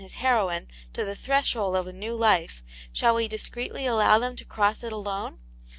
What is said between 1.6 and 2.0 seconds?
of a